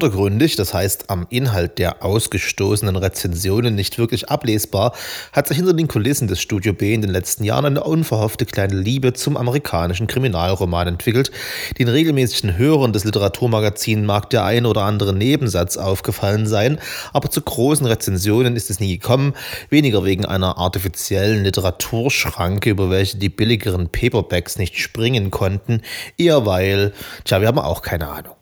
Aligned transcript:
Vordergründig, 0.00 0.56
das 0.56 0.72
heißt 0.72 1.10
am 1.10 1.26
Inhalt 1.28 1.76
der 1.76 2.02
ausgestoßenen 2.02 2.96
Rezensionen 2.96 3.74
nicht 3.74 3.98
wirklich 3.98 4.30
ablesbar, 4.30 4.94
hat 5.30 5.46
sich 5.46 5.58
hinter 5.58 5.74
den 5.74 5.88
Kulissen 5.88 6.26
des 6.26 6.40
Studio 6.40 6.72
B 6.72 6.94
in 6.94 7.02
den 7.02 7.10
letzten 7.10 7.44
Jahren 7.44 7.66
eine 7.66 7.84
unverhoffte 7.84 8.46
kleine 8.46 8.76
Liebe 8.76 9.12
zum 9.12 9.36
amerikanischen 9.36 10.06
Kriminalroman 10.06 10.88
entwickelt. 10.88 11.30
Den 11.78 11.88
regelmäßigen 11.88 12.56
Hörern 12.56 12.94
des 12.94 13.04
Literaturmagazins 13.04 14.06
mag 14.06 14.30
der 14.30 14.46
ein 14.46 14.64
oder 14.64 14.84
andere 14.84 15.12
Nebensatz 15.12 15.76
aufgefallen 15.76 16.46
sein, 16.46 16.78
aber 17.12 17.28
zu 17.28 17.42
großen 17.42 17.84
Rezensionen 17.84 18.56
ist 18.56 18.70
es 18.70 18.80
nie 18.80 18.96
gekommen, 18.96 19.34
weniger 19.68 20.02
wegen 20.02 20.24
einer 20.24 20.56
artifiziellen 20.56 21.44
Literaturschranke, 21.44 22.70
über 22.70 22.88
welche 22.88 23.18
die 23.18 23.28
billigeren 23.28 23.90
Paperbacks 23.90 24.56
nicht 24.56 24.78
springen 24.78 25.30
konnten, 25.30 25.82
eher 26.16 26.46
weil, 26.46 26.94
tja, 27.24 27.42
wir 27.42 27.48
haben 27.48 27.58
auch 27.58 27.82
keine 27.82 28.08
Ahnung. 28.08 28.39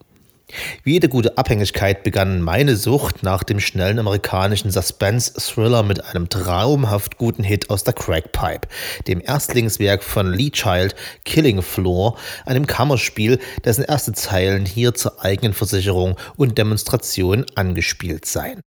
Wie 0.83 0.93
jede 0.93 1.09
gute 1.09 1.37
Abhängigkeit 1.37 2.03
begann 2.03 2.41
meine 2.41 2.77
Sucht 2.77 3.23
nach 3.23 3.43
dem 3.43 3.61
schnellen 3.61 3.99
amerikanischen 3.99 4.71
Suspense-Thriller 4.71 5.83
mit 5.83 6.05
einem 6.05 6.29
traumhaft 6.29 7.19
guten 7.19 7.45
Hit 7.45 7.69
aus 7.69 7.85
der 7.85 7.93
Crackpipe, 7.93 8.67
dem 9.07 9.21
Erstlingswerk 9.21 10.03
von 10.03 10.33
Lee 10.33 10.51
Child, 10.51 10.95
Killing 11.25 11.61
Floor, 11.61 12.17
einem 12.47 12.67
Kammerspiel, 12.67 13.39
dessen 13.65 13.85
erste 13.85 14.13
Zeilen 14.13 14.65
hier 14.65 14.95
zur 14.95 15.23
eigenen 15.23 15.53
Versicherung 15.53 16.17
und 16.37 16.57
Demonstration 16.57 17.45
angespielt 17.55 18.25
seien. 18.25 18.61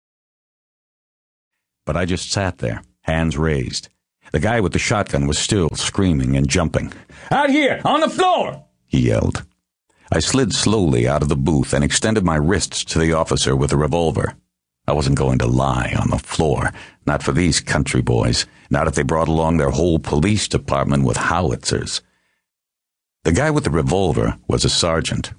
But 1.86 1.96
I 1.96 2.06
just 2.06 2.32
sat 2.32 2.60
there, 2.60 2.82
hands 3.02 3.38
raised. 3.38 3.90
The 4.32 4.40
guy 4.40 4.62
with 4.62 4.74
the 4.74 4.80
shotgun 4.80 5.28
was 5.28 5.38
still 5.40 5.70
screaming 5.76 6.38
and 6.38 6.48
jumping. 6.48 6.92
Out 7.32 7.50
here, 7.50 7.82
on 7.84 8.02
the 8.02 8.10
floor! 8.10 8.66
he 8.86 9.00
yelled. 9.00 9.44
I 10.14 10.20
slid 10.20 10.54
slowly 10.54 11.08
out 11.08 11.22
of 11.22 11.30
the 11.30 11.38
booth 11.38 11.74
and 11.74 11.86
extended 11.86 12.26
my 12.26 12.36
wrists 12.36 12.84
to 12.84 13.00
the 13.00 13.14
officer 13.14 13.56
with 13.56 13.70
the 13.70 13.78
revolver. 13.78 14.36
I 14.86 14.92
wasn't 14.92 15.18
going 15.18 15.40
to 15.40 15.48
lie 15.48 15.96
on 15.98 16.10
the 16.10 16.18
floor, 16.18 16.72
not 17.06 17.24
for 17.24 17.32
these 17.32 17.62
country 17.62 18.02
boys, 18.02 18.46
not 18.70 18.88
if 18.88 18.96
they 18.96 19.04
brought 19.04 19.30
along 19.30 19.56
their 19.56 19.70
whole 19.70 20.00
police 20.00 20.50
department 20.50 21.06
with 21.06 21.16
howitzers. 21.16 22.02
The 23.24 23.32
guy 23.32 23.52
with 23.52 23.64
the 23.64 23.70
revolver 23.70 24.36
was 24.50 24.66
a 24.66 24.70
sergeant. 24.70 25.32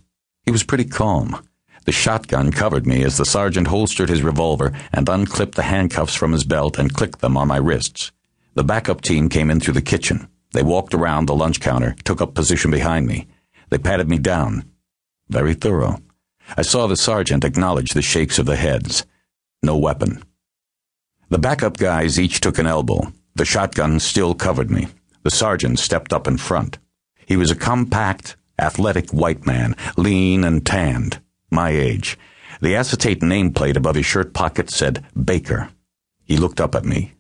He 0.47 0.51
was 0.51 0.63
pretty 0.65 0.87
calm. 0.87 1.47
The 1.85 1.93
shotgun 1.93 2.51
covered 2.51 2.87
me 2.87 3.03
as 3.03 3.19
the 3.19 3.27
sergeant 3.27 3.67
holstered 3.67 4.09
his 4.09 4.23
revolver 4.23 4.73
and 4.91 5.07
unclipped 5.07 5.57
the 5.57 5.65
handcuffs 5.65 6.15
from 6.15 6.33
his 6.33 6.45
belt 6.45 6.79
and 6.79 6.95
clicked 6.95 7.21
them 7.21 7.37
on 7.37 7.49
my 7.49 7.59
wrists. 7.59 8.11
The 8.55 8.65
backup 8.65 9.03
team 9.03 9.29
came 9.29 9.51
in 9.51 9.61
through 9.61 9.75
the 9.75 9.83
kitchen. 9.83 10.29
They 10.53 10.63
walked 10.63 10.95
around 10.95 11.27
the 11.27 11.35
lunch 11.35 11.61
counter, 11.61 11.95
took 12.05 12.23
up 12.23 12.35
position 12.35 12.71
behind 12.71 13.07
me. 13.07 13.27
They 13.73 13.79
patted 13.79 14.11
me 14.11 14.19
down. 14.19 14.71
Very 15.31 15.55
thorough. 15.55 16.03
I 16.59 16.61
saw 16.61 16.87
the 16.87 16.95
sergeant 16.95 17.43
acknowledge 17.43 17.95
the 17.95 18.03
shakes 18.03 18.39
of 18.39 18.45
the 18.45 18.57
heads. 18.57 19.07
No 19.63 19.79
weapon. 19.79 20.23
The 21.31 21.39
backup 21.39 21.79
guys 21.79 22.21
each 22.21 22.41
took 22.41 22.59
an 22.59 22.67
elbow. 22.67 23.15
The 23.35 23.47
shotgun 23.47 23.99
still 23.99 24.35
covered 24.35 24.71
me. 24.71 24.89
The 25.23 25.31
sergeant 25.31 25.79
stepped 25.79 26.13
up 26.13 26.29
in 26.29 26.37
front. 26.37 26.77
He 27.25 27.39
was 27.39 27.51
a 27.51 27.57
compact, 27.57 28.37
athletic 28.59 29.11
white 29.11 29.47
man, 29.47 29.75
lean 29.97 30.45
and 30.45 30.67
tanned, 30.67 31.23
my 31.51 31.71
age. 31.71 32.19
The 32.61 32.77
acetate 32.77 33.21
nameplate 33.21 33.79
above 33.79 33.95
his 33.95 34.05
shirt 34.05 34.35
pocket 34.35 34.69
said 34.69 35.07
Baker. 35.17 35.71
He 36.25 36.37
looked 36.37 36.61
up 36.61 36.75
at 36.75 36.85
me. 36.85 37.15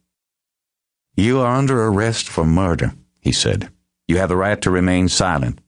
You 1.16 1.40
are 1.40 1.56
under 1.56 1.82
arrest 1.86 2.28
for 2.28 2.44
murder, 2.44 2.92
he 3.22 3.32
said. 3.32 3.70
You 4.06 4.18
have 4.18 4.28
the 4.28 4.36
right 4.36 4.60
to 4.60 4.70
remain 4.70 5.08
silent. 5.08 5.58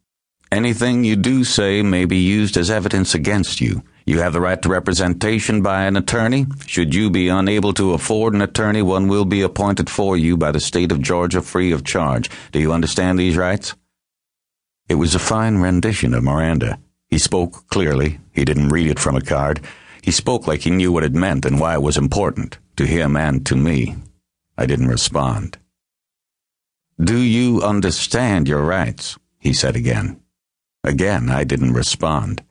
Anything 0.55 1.03
you 1.03 1.17
do 1.17 1.43
say 1.43 1.83
may 1.83 2.05
be 2.05 2.19
used 2.19 2.57
as 2.57 2.71
evidence 2.71 3.13
against 3.13 3.61
you. 3.61 3.83
You 4.07 4.21
have 4.21 4.33
the 4.33 4.41
right 4.41 4.63
to 4.63 4.69
representation 4.69 5.63
by 5.63 5.83
an 5.83 5.97
attorney. 5.97 6.47
Should 6.69 6.95
you 6.95 7.11
be 7.11 7.27
unable 7.27 7.73
to 7.73 7.93
afford 7.93 8.35
an 8.35 8.41
attorney, 8.41 8.81
one 8.81 9.09
will 9.09 9.25
be 9.25 9.43
appointed 9.43 9.91
for 9.91 10.17
you 10.17 10.37
by 10.37 10.53
the 10.53 10.61
state 10.61 10.93
of 10.93 11.03
Georgia 11.03 11.43
free 11.43 11.73
of 11.73 11.83
charge. 11.83 12.31
Do 12.53 12.61
you 12.61 12.73
understand 12.73 13.19
these 13.19 13.37
rights? 13.37 13.75
It 14.89 14.95
was 14.95 15.17
a 15.17 15.19
fine 15.19 15.57
rendition 15.57 16.15
of 16.15 16.23
Miranda. 16.23 16.79
He 17.09 17.19
spoke 17.19 17.67
clearly. 17.67 18.21
He 18.31 18.45
didn't 18.45 18.69
read 18.69 18.93
it 18.93 19.01
from 19.01 19.17
a 19.17 19.21
card. 19.21 19.61
He 20.03 20.13
spoke 20.13 20.47
like 20.47 20.61
he 20.61 20.71
knew 20.71 20.93
what 20.93 21.03
it 21.03 21.15
meant 21.15 21.45
and 21.45 21.59
why 21.59 21.75
it 21.75 21.83
was 21.83 21.97
important, 21.97 22.59
to 22.77 22.87
him 22.87 23.17
and 23.17 23.45
to 23.47 23.57
me. 23.57 23.97
I 24.57 24.67
didn't 24.67 24.87
respond. 24.87 25.59
Do 27.03 27.19
you 27.19 27.61
understand 27.61 28.47
your 28.47 28.63
rights? 28.63 29.19
He 29.41 29.53
said 29.53 29.75
again. 29.75 30.21
Again, 30.84 31.31
I 31.31 31.45
didn't 31.45 31.72
respond. 31.72 32.45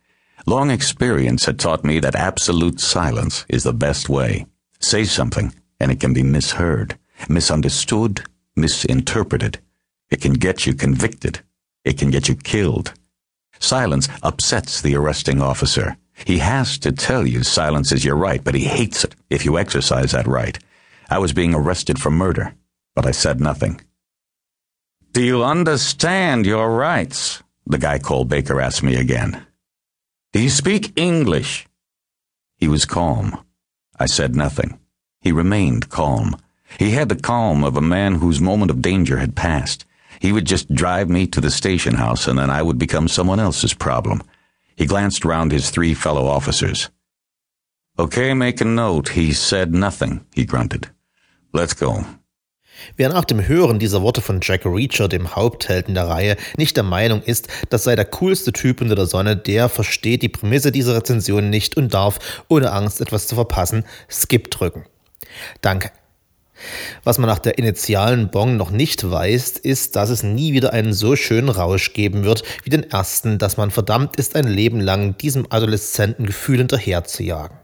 Long 0.48 0.72
experience 0.72 1.46
had 1.46 1.60
taught 1.60 1.86
me 1.86 2.00
that 2.00 2.16
absolute 2.16 2.80
silence 2.80 3.46
is 3.48 3.64
the 3.64 3.74
best 3.74 4.10
way. 4.10 4.48
Say 4.80 5.06
something, 5.06 5.54
and 5.80 5.92
it 5.92 6.00
can 6.00 6.14
be 6.14 6.24
misheard, 6.24 6.98
misunderstood, 7.30 8.24
misinterpreted. 8.56 9.60
It 10.10 10.20
can 10.20 10.34
get 10.34 10.66
you 10.66 10.74
convicted. 10.74 11.42
It 11.86 12.00
can 12.00 12.10
get 12.10 12.28
you 12.28 12.36
killed. 12.36 12.94
Silence 13.60 14.10
upsets 14.24 14.82
the 14.82 14.96
arresting 14.96 15.40
officer. 15.40 15.96
He 16.26 16.40
has 16.40 16.78
to 16.80 16.92
tell 16.92 17.28
you 17.28 17.44
silence 17.44 17.92
is 17.92 18.04
your 18.04 18.16
right, 18.16 18.44
but 18.44 18.56
he 18.56 18.66
hates 18.66 19.04
it 19.04 19.16
if 19.30 19.46
you 19.46 19.58
exercise 19.60 20.12
that 20.12 20.28
right. 20.28 20.58
I 21.10 21.20
was 21.20 21.34
being 21.34 21.54
arrested 21.54 22.00
for 22.00 22.10
murder, 22.10 22.56
but 22.96 23.06
I 23.06 23.12
said 23.12 23.40
nothing. 23.40 23.80
Do 25.12 25.22
you 25.22 25.44
understand 25.44 26.48
your 26.48 26.76
rights? 26.76 27.44
The 27.66 27.78
guy 27.78 28.00
called 28.00 28.30
Baker 28.30 28.60
asked 28.60 28.84
me 28.84 28.96
again. 28.96 29.46
Do 30.32 30.40
you 30.40 30.50
speak 30.50 30.98
English? 30.98 31.68
He 32.58 32.68
was 32.68 32.86
calm. 32.86 33.44
I 34.00 34.06
said 34.06 34.36
nothing. 34.36 34.80
He 35.22 35.32
remained 35.32 35.90
calm. 35.90 36.36
He 36.80 36.92
had 36.92 37.10
the 37.10 37.16
calm 37.16 37.64
of 37.64 37.78
a 37.78 37.82
man 37.82 38.16
whose 38.16 38.42
moment 38.42 38.72
of 38.72 38.82
danger 38.82 39.18
had 39.18 39.36
passed. 39.36 39.86
He 40.20 40.32
would 40.32 40.46
just 40.46 40.74
drive 40.74 41.10
me 41.10 41.28
to 41.28 41.42
the 41.42 41.52
station 41.52 41.96
house 41.96 42.28
and 42.28 42.38
then 42.38 42.50
I 42.50 42.62
would 42.62 42.78
become 42.78 43.08
someone 43.08 43.40
else's 43.40 43.74
problem. 43.74 44.24
He 44.76 44.86
glanced 44.86 45.24
round 45.24 45.52
his 45.52 45.70
three 45.70 45.94
fellow 45.94 46.28
officers. 46.28 46.90
Okay, 48.00 48.34
make 48.34 48.60
a 48.60 48.66
note. 48.66 49.10
He 49.10 49.34
said 49.34 49.74
nothing, 49.74 50.26
he 50.34 50.46
grunted. 50.46 50.90
Let's 51.54 51.74
go. 51.74 52.06
Wer 52.98 53.10
nach 53.10 53.26
dem 53.26 53.48
Hören 53.48 53.80
dieser 53.80 54.02
Worte 54.02 54.22
von 54.22 54.40
Jack 54.42 54.66
Reacher, 54.66 55.08
dem 55.08 55.36
Haupthelden 55.36 55.94
der 55.94 56.08
Reihe, 56.08 56.38
nicht 56.58 56.76
der 56.76 56.84
Meinung 56.84 57.22
ist, 57.22 57.48
das 57.70 57.84
sei 57.84 57.96
der 57.96 58.06
coolste 58.06 58.54
Typ 58.54 58.82
unter 58.82 58.96
der 58.96 59.06
Sonne, 59.06 59.36
der 59.36 59.70
versteht 59.70 60.22
die 60.22 60.30
Prämisse 60.30 60.72
dieser 60.72 60.96
Rezension 60.96 61.50
nicht 61.50 61.78
und 61.78 61.94
darf, 61.94 62.44
ohne 62.48 62.72
Angst 62.72 63.02
etwas 63.02 63.28
zu 63.28 63.36
verpassen, 63.36 63.84
Skip 64.10 64.52
drücken. 64.52 64.86
Danke. 65.62 65.92
Was 67.04 67.18
man 67.18 67.28
nach 67.28 67.40
der 67.40 67.58
initialen 67.58 68.30
Bong 68.30 68.58
noch 68.58 68.72
nicht 68.72 69.10
weiß, 69.10 69.52
ist, 69.58 69.96
dass 69.96 70.10
es 70.10 70.24
nie 70.24 70.54
wieder 70.54 70.72
einen 70.72 70.94
so 70.94 71.16
schönen 71.16 71.50
Rausch 71.50 71.94
geben 71.94 72.24
wird 72.24 72.44
wie 72.64 72.70
den 72.70 72.90
ersten, 72.90 73.38
dass 73.38 73.58
man 73.58 73.72
verdammt 73.72 74.16
ist, 74.16 74.36
ein 74.36 74.48
Leben 74.48 74.80
lang 74.80 75.18
diesem 75.18 75.48
adoleszenten 75.50 76.26
Gefühl 76.26 76.60
hinterherzujagen. 76.60 77.58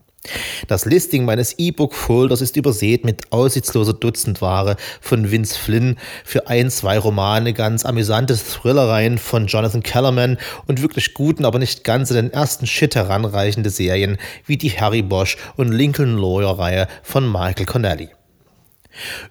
Das 0.67 0.85
Listing 0.85 1.25
meines 1.25 1.57
E-Book-Folders 1.57 2.41
ist 2.41 2.57
übersät 2.57 3.05
mit 3.05 3.31
aussichtsloser 3.31 3.93
Dutzendware 3.93 4.75
von 5.01 5.31
Vince 5.31 5.57
Flynn 5.57 5.97
für 6.25 6.47
ein, 6.47 6.69
zwei 6.69 6.99
Romane, 6.99 7.53
ganz 7.53 7.85
amüsante 7.85 8.37
Thrillereien 8.37 9.17
von 9.17 9.47
Jonathan 9.47 9.81
Kellerman 9.83 10.37
und 10.67 10.81
wirklich 10.81 11.13
guten, 11.13 11.45
aber 11.45 11.59
nicht 11.59 11.83
ganz 11.83 12.09
in 12.11 12.17
den 12.17 12.33
ersten 12.33 12.67
Shit 12.67 12.95
heranreichende 12.95 13.69
Serien 13.69 14.17
wie 14.45 14.57
die 14.57 14.71
Harry 14.71 15.01
Bosch 15.01 15.37
und 15.55 15.71
Lincoln 15.71 16.17
Lawyer-Reihe 16.17 16.87
von 17.01 17.31
Michael 17.31 17.65
Connelly. 17.65 18.09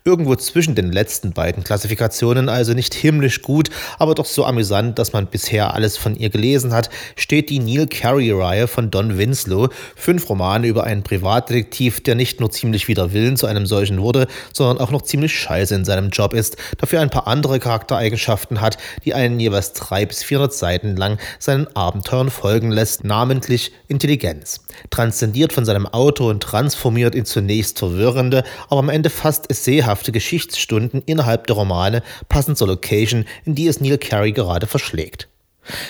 Irgendwo 0.05 0.35
zwischen 0.37 0.75
den 0.75 0.93
letzten 0.93 1.33
beiden 1.33 1.65
Klassifikationen, 1.65 2.49
also 2.49 2.75
nicht 2.75 2.95
himmlisch 2.95 3.43
gut, 3.43 3.71
aber 3.99 4.15
doch 4.15 4.25
so 4.27 4.45
amüsant, 4.45 4.99
dass 4.99 5.13
man 5.13 5.27
bisher 5.27 5.75
alles 5.75 5.97
von 5.97 6.15
ihr 6.17 6.31
gelesen 6.31 6.73
hat, 6.73 6.91
steht 7.17 7.51
die 7.51 7.59
Neil 7.59 7.87
Carey-Reihe 7.87 8.69
von 8.69 8.91
Don 8.91 9.19
Winslow, 9.19 9.69
fünf 9.97 10.29
Romane 10.29 10.67
über 10.67 10.85
einen 10.85 11.03
Privatdetektiv, 11.03 12.03
der 12.03 12.15
nicht 12.15 12.41
nur 12.41 12.51
ziemlich 12.51 12.89
wider 12.89 13.13
Willen 13.13 13.37
zu 13.37 13.47
einem 13.47 13.67
solchen 13.67 14.01
wurde, 14.01 14.27
sondern 14.53 14.79
auch 14.79 14.91
noch 14.91 15.03
ziemlich 15.03 15.39
scheiße 15.39 15.75
in 15.75 15.85
seinem 15.85 16.11
Job 16.11 16.33
ist, 16.33 16.57
dafür 16.79 17.01
ein 17.01 17.11
paar 17.11 17.27
andere 17.27 17.59
Charaktereigenschaften 17.59 18.61
hat, 18.61 18.79
die 19.05 19.15
einen 19.15 19.39
jeweils 19.39 19.73
drei 19.73 20.07
bis 20.07 20.23
vierhundert 20.23 20.55
Seiten 20.55 20.97
lang 20.97 21.19
seinen 21.39 21.67
Abenteuern 21.77 22.31
folgen 22.31 22.71
lässt, 22.71 23.05
namentlich 23.05 23.73
Intelligenz. 23.89 24.61
Transzendiert 24.91 25.53
von 25.53 25.65
seinem 25.65 25.87
Auto 25.87 26.29
und 26.29 26.43
transformiert 26.43 27.15
in 27.15 27.25
zunächst 27.25 27.79
verwirrende, 27.79 28.45
aber 28.69 28.81
am 28.81 28.89
Ende 28.89 29.11
fast 29.11 29.47
essayhafte 29.59 30.13
Geschichtsstunden 30.13 31.03
innerhalb 31.05 31.47
der 31.49 31.57
Romane 31.57 32.03
passend 32.29 32.57
zur 32.57 32.69
Location, 32.69 33.25
in 33.45 33.55
die 33.55 33.67
es 33.67 33.81
Neil 33.81 33.99
Carey 33.99 34.33
gerade 34.33 34.67
verschlägt. 34.67 35.29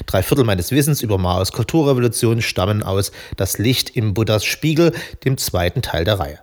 Drei 0.07 0.23
Viertel 0.23 0.45
meines 0.45 0.73
Wissens 0.73 1.03
über 1.03 1.19
Maos 1.19 1.53
Kulturrevolution 1.53 2.43
stammen 2.43 2.83
aus 2.83 3.13
Das 3.37 3.59
Licht 3.59 3.95
im 3.95 4.15
Buddhas 4.15 4.45
Spiegel, 4.45 4.93
dem 5.25 5.37
zweiten 5.39 5.83
Teil 5.83 6.05
der 6.05 6.19
Reihe. 6.19 6.39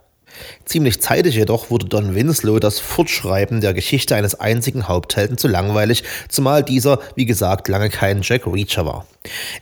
Ziemlich 0.64 1.00
zeitig 1.00 1.36
jedoch 1.36 1.70
wurde 1.70 1.86
Don 1.86 2.14
Winslow 2.14 2.58
das 2.58 2.80
Fortschreiben 2.80 3.60
der 3.60 3.74
Geschichte 3.74 4.16
eines 4.16 4.34
einzigen 4.34 4.88
Haupthelden 4.88 5.38
zu 5.38 5.48
langweilig, 5.48 6.04
zumal 6.28 6.62
dieser, 6.62 6.98
wie 7.14 7.26
gesagt, 7.26 7.68
lange 7.68 7.90
kein 7.90 8.22
Jack 8.22 8.46
Reacher 8.46 8.84
war. 8.84 9.06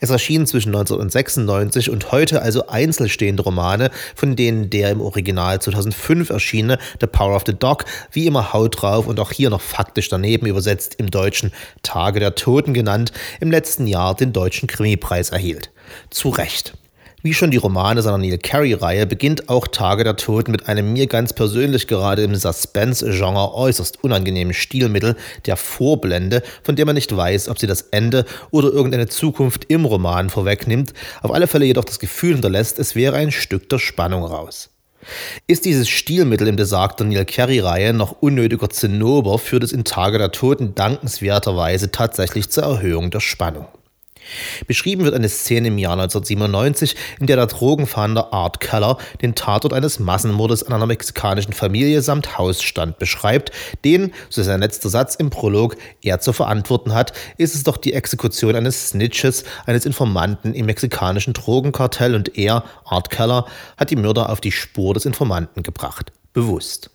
Es 0.01 0.11
erschienen 0.11 0.47
zwischen 0.47 0.71
1996 0.71 1.91
und 1.91 2.13
heute 2.13 2.43
also 2.43 2.67
einzelstehende 2.67 3.43
Romane, 3.43 3.91
von 4.15 4.37
denen 4.37 4.71
der 4.71 4.91
im 4.91 5.01
Original 5.01 5.61
2005 5.61 6.31
erschienene 6.31 6.79
The 7.01 7.07
Power 7.07 7.37
of 7.37 7.45
the 7.47 7.55
Dog 7.55 7.85
wie 8.13 8.27
immer 8.27 8.53
Haut 8.53 8.81
drauf 8.81 9.07
und 9.07 9.21
auch 9.21 9.33
hier 9.33 9.51
noch 9.51 9.61
faktisch 9.61 10.09
daneben 10.09 10.47
übersetzt 10.47 10.97
im 10.99 11.11
Deutschen 11.11 11.53
Tage 11.83 12.21
der 12.21 12.35
Toten 12.35 12.75
genannt, 12.75 13.13
im 13.41 13.51
letzten 13.51 13.87
Jahr 13.87 14.15
den 14.15 14.33
Deutschen 14.33 14.67
Krimipreis 14.67 15.31
erhielt. 15.31 15.71
Zu 16.11 16.31
Recht. 16.31 16.75
Wie 17.27 17.33
schon 17.33 17.51
die 17.51 17.57
Romane 17.57 18.03
seiner 18.03 18.19
Neil 18.19 18.37
Carey-Reihe 18.37 19.07
beginnt 19.07 19.49
auch 19.49 19.67
Tage 19.67 20.05
der 20.05 20.17
Toten 20.17 20.53
mit 20.53 20.69
einem 20.69 20.93
mir 20.93 21.07
ganz 21.07 21.33
persönlich 21.33 21.87
gerade 21.87 22.23
im 22.23 22.35
Suspense-Genre 22.35 23.55
äußerst 23.55 24.05
unangenehmen 24.05 24.53
Stilmittel 24.53 25.17
der 25.47 25.57
Vorblende, 25.57 26.43
von 26.63 26.77
der 26.77 26.85
man 26.85 26.97
nicht 26.97 27.17
weiß, 27.17 27.49
ob 27.49 27.59
sie 27.59 27.67
das 27.67 27.81
Ende 27.93 28.27
oder 28.51 28.69
irgendeine 28.69 29.09
Zukunft 29.09 29.65
im 29.71 29.87
Roman 29.87 30.29
vorwegnimmt, 30.29 30.93
auf 31.23 31.33
alle 31.33 31.47
Fälle 31.47 31.65
jedoch 31.65 31.87
das 31.87 31.99
Gefühl 31.99 32.35
hinterlässt, 32.35 32.79
es 32.79 32.95
wäre 32.95 33.17
ein 33.17 33.33
Stück 33.33 33.71
der 33.71 33.79
Spannung 33.79 34.25
raus. 34.25 34.69
Ist 35.47 35.65
dieses 35.65 35.89
Stilmittel 35.89 36.47
im 36.47 36.57
besagten 36.57 37.09
Neil 37.09 37.25
Carey-Reihe 37.25 37.95
noch 37.95 38.21
unnötiger 38.21 38.69
Zinnober, 38.69 39.39
führt 39.39 39.65
es 39.65 39.73
in 39.73 39.85
Tage 39.85 40.19
der 40.19 40.31
Toten 40.31 40.75
dankenswerterweise 40.75 41.91
tatsächlich 41.91 42.51
zur 42.51 42.65
Erhöhung 42.65 43.11
der 43.11 43.21
Spannung. 43.21 43.67
Beschrieben 44.67 45.05
wird 45.05 45.15
eine 45.15 45.29
Szene 45.29 45.69
im 45.69 45.79
Jahr 45.79 45.93
1997, 45.93 46.97
in 47.21 47.27
der 47.27 47.37
der 47.37 47.47
Drogenfahnder 47.47 48.33
Art 48.33 48.61
Keller 48.61 48.99
den 49.23 49.35
Tatort 49.35 49.73
eines 49.73 49.99
Massenmordes 49.99 50.63
an 50.63 50.73
einer 50.73 50.87
mexikanischen 50.87 51.53
Familie 51.53 52.03
samt 52.03 52.39
Hausstand 52.39 52.99
beschreibt, 52.99 53.53
den, 53.85 54.13
so 54.31 54.43
sein 54.43 54.61
letzter 54.61 54.89
Satz 54.89 55.15
im 55.15 55.31
Prolog, 55.31 55.77
er 56.03 56.21
zu 56.21 56.33
verantworten 56.33 56.95
hat, 56.95 57.13
ist 57.37 57.55
es 57.55 57.63
doch 57.65 57.77
die 57.77 57.93
Exekution 57.93 58.57
eines 58.57 58.91
Snitches, 58.91 59.45
eines 59.67 59.87
Informanten 59.87 60.55
im 60.55 60.67
mexikanischen 60.67 61.33
Drogenkartell 61.33 62.15
und 62.15 62.37
er, 62.37 62.65
Art 62.85 63.11
Keller, 63.11 63.47
hat 63.77 63.91
die 63.91 63.97
Mörder 63.97 64.31
auf 64.31 64.41
die 64.41 64.53
Spur 64.53 64.95
des 64.95 65.07
Informanten 65.07 65.63
gebracht. 65.63 66.13
Bewusst. 66.33 66.94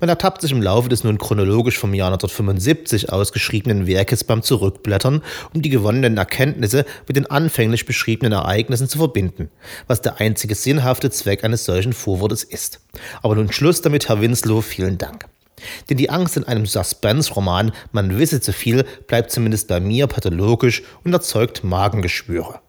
Man 0.00 0.08
ertappt 0.08 0.42
sich 0.42 0.52
im 0.52 0.62
Laufe 0.62 0.88
des 0.88 1.04
nun 1.04 1.18
chronologisch 1.18 1.78
vom 1.78 1.94
Jahr 1.94 2.08
1975 2.08 3.12
ausgeschriebenen 3.12 3.86
Werkes 3.86 4.24
beim 4.24 4.42
Zurückblättern, 4.42 5.22
um 5.54 5.62
die 5.62 5.70
gewonnenen 5.70 6.16
Erkenntnisse 6.16 6.84
mit 7.06 7.16
den 7.16 7.26
anfänglich 7.26 7.86
beschriebenen 7.86 8.32
Ereignissen 8.32 8.88
zu 8.88 8.98
verbinden, 8.98 9.50
was 9.86 10.00
der 10.00 10.20
einzige 10.20 10.54
sinnhafte 10.54 11.10
Zweck 11.10 11.44
eines 11.44 11.64
solchen 11.64 11.92
Vorwortes 11.92 12.44
ist. 12.44 12.80
Aber 13.22 13.34
nun 13.34 13.52
Schluss 13.52 13.82
damit, 13.82 14.08
Herr 14.08 14.20
Winslow, 14.20 14.60
vielen 14.60 14.98
Dank. 14.98 15.26
Denn 15.88 15.96
die 15.96 16.10
Angst 16.10 16.36
in 16.36 16.44
einem 16.44 16.66
Suspense-Roman, 16.66 17.72
man 17.92 18.18
wisse 18.18 18.40
zu 18.40 18.52
viel, 18.52 18.84
bleibt 19.06 19.30
zumindest 19.30 19.68
bei 19.68 19.80
mir 19.80 20.06
pathologisch 20.06 20.82
und 21.04 21.12
erzeugt 21.12 21.64
Magengeschwüre. 21.64 22.60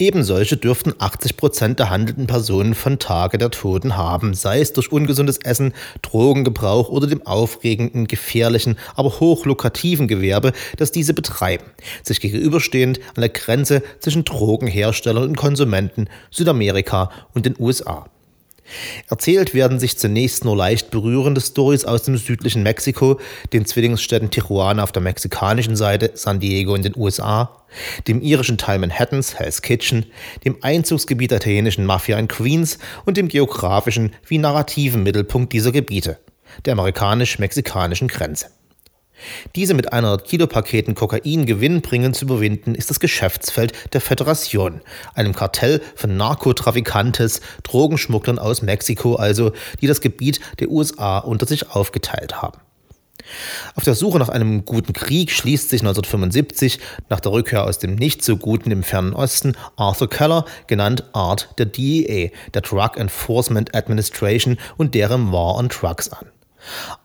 Ebensolche 0.00 0.56
dürften 0.56 0.94
80 0.98 1.36
Prozent 1.36 1.78
der 1.80 1.90
handelnden 1.90 2.28
Personen 2.28 2.74
von 2.74 3.00
Tage 3.00 3.36
der 3.36 3.50
Toten 3.50 3.96
haben, 3.96 4.32
sei 4.32 4.60
es 4.60 4.72
durch 4.72 4.92
ungesundes 4.92 5.38
Essen, 5.38 5.74
Drogengebrauch 6.02 6.88
oder 6.88 7.08
dem 7.08 7.26
aufregenden, 7.26 8.06
gefährlichen, 8.06 8.76
aber 8.94 9.18
hochlukrativen 9.18 10.06
Gewerbe, 10.06 10.52
das 10.76 10.92
diese 10.92 11.14
betreiben, 11.14 11.64
sich 12.04 12.20
gegenüberstehend 12.20 13.00
an 13.16 13.22
der 13.22 13.30
Grenze 13.30 13.82
zwischen 13.98 14.24
Drogenherstellern 14.24 15.24
und 15.24 15.36
Konsumenten, 15.36 16.08
Südamerika 16.30 17.10
und 17.34 17.44
den 17.44 17.56
USA. 17.58 18.06
Erzählt 19.08 19.54
werden 19.54 19.78
sich 19.78 19.98
zunächst 19.98 20.44
nur 20.44 20.56
leicht 20.56 20.90
berührende 20.90 21.40
Stories 21.40 21.84
aus 21.84 22.02
dem 22.02 22.16
südlichen 22.16 22.62
Mexiko, 22.62 23.20
den 23.52 23.64
Zwillingsstädten 23.64 24.30
Tijuana 24.30 24.82
auf 24.82 24.92
der 24.92 25.02
mexikanischen 25.02 25.76
Seite, 25.76 26.10
San 26.14 26.40
Diego 26.40 26.74
in 26.74 26.82
den 26.82 26.96
USA, 26.96 27.64
dem 28.06 28.20
irischen 28.20 28.58
Teil 28.58 28.78
Manhattans, 28.78 29.38
Hell's 29.38 29.62
Kitchen, 29.62 30.06
dem 30.44 30.56
Einzugsgebiet 30.62 31.30
der 31.30 31.38
italienischen 31.38 31.86
Mafia 31.86 32.18
in 32.18 32.28
Queens 32.28 32.78
und 33.04 33.16
dem 33.16 33.28
geografischen 33.28 34.14
wie 34.26 34.38
narrativen 34.38 35.02
Mittelpunkt 35.02 35.52
dieser 35.52 35.72
Gebiete, 35.72 36.18
der 36.64 36.72
amerikanisch-mexikanischen 36.74 38.08
Grenze. 38.08 38.46
Diese 39.56 39.74
mit 39.74 39.92
100 39.92 40.24
Kilopaketen 40.24 40.94
Kokain 40.94 41.46
gewinnbringend 41.46 42.16
zu 42.16 42.24
überwinden, 42.24 42.74
ist 42.74 42.90
das 42.90 43.00
Geschäftsfeld 43.00 43.72
der 43.92 44.00
Föderation, 44.00 44.80
einem 45.14 45.34
Kartell 45.34 45.80
von 45.94 46.16
Narkotrafikantes, 46.16 47.40
Drogenschmugglern 47.62 48.38
aus 48.38 48.62
Mexiko 48.62 49.16
also, 49.16 49.52
die 49.80 49.86
das 49.86 50.00
Gebiet 50.00 50.40
der 50.60 50.70
USA 50.70 51.18
unter 51.18 51.46
sich 51.46 51.70
aufgeteilt 51.70 52.40
haben. 52.40 52.58
Auf 53.74 53.84
der 53.84 53.94
Suche 53.94 54.18
nach 54.18 54.28
einem 54.28 54.64
guten 54.64 54.92
Krieg 54.92 55.30
schließt 55.30 55.68
sich 55.68 55.82
1975 55.82 56.78
nach 57.08 57.20
der 57.20 57.32
Rückkehr 57.32 57.64
aus 57.64 57.78
dem 57.78 57.94
nicht 57.94 58.24
so 58.24 58.36
guten 58.36 58.70
im 58.70 58.82
fernen 58.82 59.12
Osten 59.12 59.56
Arthur 59.76 60.08
Keller, 60.08 60.44
genannt 60.66 61.04
Art 61.12 61.50
der 61.58 61.66
DEA, 61.66 62.30
der 62.54 62.62
Drug 62.62 62.96
Enforcement 62.96 63.74
Administration 63.74 64.56
und 64.76 64.94
deren 64.94 65.32
War 65.32 65.56
on 65.56 65.68
Drugs 65.68 66.10
an. 66.10 66.26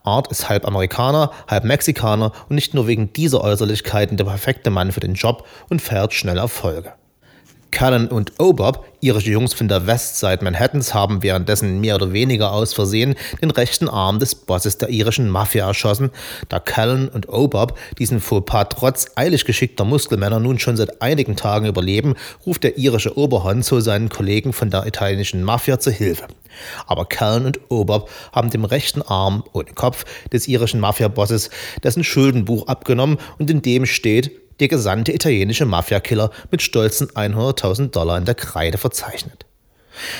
Art 0.02 0.28
ist 0.28 0.48
halb 0.48 0.66
Amerikaner, 0.66 1.30
halb 1.48 1.64
Mexikaner 1.64 2.32
und 2.48 2.54
nicht 2.54 2.74
nur 2.74 2.86
wegen 2.86 3.12
dieser 3.12 3.42
Äußerlichkeiten 3.42 4.16
der 4.16 4.24
perfekte 4.24 4.70
Mann 4.70 4.92
für 4.92 5.00
den 5.00 5.14
Job 5.14 5.46
und 5.68 5.82
fährt 5.82 6.14
schnell 6.14 6.38
Erfolge. 6.38 6.94
Callan 7.74 8.06
und 8.06 8.34
Obob, 8.38 8.84
irische 9.00 9.32
Jungs 9.32 9.52
von 9.52 9.66
der 9.66 9.88
Westside 9.88 10.44
Manhattans, 10.44 10.94
haben 10.94 11.24
währenddessen 11.24 11.80
mehr 11.80 11.96
oder 11.96 12.12
weniger 12.12 12.52
aus 12.52 12.72
Versehen 12.72 13.16
den 13.42 13.50
rechten 13.50 13.88
Arm 13.88 14.20
des 14.20 14.36
Bosses 14.36 14.78
der 14.78 14.90
irischen 14.90 15.28
Mafia 15.28 15.66
erschossen. 15.66 16.10
Da 16.48 16.60
Callan 16.60 17.08
und 17.08 17.28
Obob 17.28 17.76
diesen 17.98 18.20
Fauxpas 18.20 18.66
trotz 18.70 19.06
eilig 19.16 19.44
geschickter 19.44 19.84
Muskelmänner 19.84 20.38
nun 20.38 20.60
schon 20.60 20.76
seit 20.76 21.02
einigen 21.02 21.34
Tagen 21.34 21.66
überleben, 21.66 22.14
ruft 22.46 22.62
der 22.62 22.78
irische 22.78 23.18
Oberhonzo 23.18 23.80
seinen 23.80 24.08
Kollegen 24.08 24.52
von 24.52 24.70
der 24.70 24.86
italienischen 24.86 25.42
Mafia 25.42 25.80
zu 25.80 25.90
Hilfe. 25.90 26.28
Aber 26.86 27.06
Callan 27.06 27.46
und 27.46 27.60
Obob 27.70 28.08
haben 28.30 28.50
dem 28.50 28.64
rechten 28.64 29.02
Arm 29.02 29.42
ohne 29.52 29.72
Kopf 29.74 30.04
des 30.32 30.46
irischen 30.46 30.78
Mafia-Bosses 30.78 31.50
dessen 31.82 32.04
Schuldenbuch 32.04 32.68
abgenommen 32.68 33.18
und 33.38 33.50
in 33.50 33.62
dem 33.62 33.84
steht, 33.84 34.30
der 34.60 34.68
gesandte 34.68 35.12
italienische 35.12 35.66
Mafiakiller 35.66 36.30
mit 36.50 36.62
stolzen 36.62 37.08
100.000 37.08 37.90
Dollar 37.90 38.18
in 38.18 38.24
der 38.24 38.34
Kreide 38.34 38.78
verzeichnet. 38.78 39.46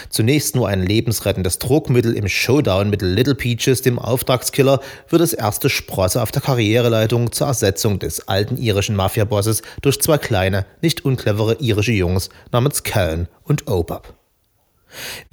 Zunächst 0.08 0.54
nur 0.54 0.68
ein 0.68 0.82
lebensrettendes 0.82 1.58
Druckmittel 1.58 2.16
im 2.16 2.28
Showdown 2.28 2.90
mit 2.90 3.02
Little 3.02 3.34
Peaches, 3.34 3.82
dem 3.82 3.98
Auftragskiller, 3.98 4.80
wird 5.08 5.22
das 5.22 5.32
erste 5.32 5.68
Sprosse 5.68 6.22
auf 6.22 6.30
der 6.30 6.42
Karriereleitung 6.42 7.32
zur 7.32 7.48
Ersetzung 7.48 7.98
des 7.98 8.28
alten 8.28 8.56
irischen 8.56 8.96
Mafiabosses 8.96 9.62
durch 9.82 10.00
zwei 10.00 10.18
kleine, 10.18 10.66
nicht 10.80 11.04
unclevere 11.04 11.56
irische 11.60 11.92
Jungs 11.92 12.28
namens 12.52 12.82
Callan 12.82 13.28
und 13.42 13.66
Opap. 13.68 14.14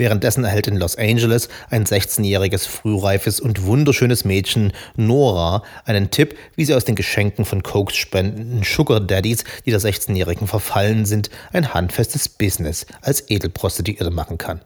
Währenddessen 0.02 0.44
erhält 0.44 0.66
in 0.66 0.78
Los 0.78 0.96
Angeles 0.96 1.48
ein 1.70 1.86
16-jähriges, 1.86 2.68
frühreifes 2.68 3.40
und 3.40 3.66
wunderschönes 3.66 4.26
Mädchen, 4.26 4.74
Nora, 4.96 5.62
einen 5.86 6.10
Tipp, 6.10 6.36
wie 6.56 6.66
sie 6.66 6.74
aus 6.74 6.86
den 6.86 6.96
Geschenken 6.96 7.46
von 7.46 7.62
Cokes 7.62 7.98
spendenden 7.98 8.64
Sugar 8.64 9.00
Daddies, 9.00 9.44
die 9.64 9.70
der 9.70 9.80
16-Jährigen 9.80 10.48
verfallen 10.48 11.06
sind, 11.06 11.30
ein 11.54 11.76
handfestes 11.76 12.30
Business 12.30 12.88
als 13.04 13.30
Edelprostituierte 13.30 14.10
machen 14.10 14.40
kann. 14.40 14.62